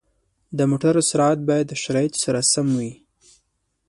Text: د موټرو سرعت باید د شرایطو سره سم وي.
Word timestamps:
د 0.57 0.59
موټرو 0.69 1.01
سرعت 1.09 1.39
باید 1.49 1.65
د 1.69 1.73
شرایطو 1.83 2.19
سره 2.25 2.39
سم 2.53 2.67
وي. 2.79 2.93